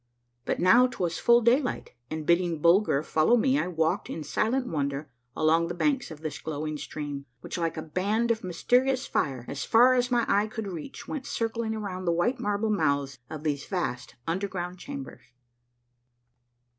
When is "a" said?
7.77-7.83